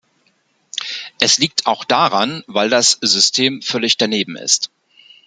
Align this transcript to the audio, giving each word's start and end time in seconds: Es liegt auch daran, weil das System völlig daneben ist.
Es 1.19 1.37
liegt 1.37 1.67
auch 1.67 1.83
daran, 1.85 2.43
weil 2.47 2.71
das 2.71 2.93
System 3.03 3.61
völlig 3.61 3.97
daneben 3.97 4.35
ist. 4.35 4.71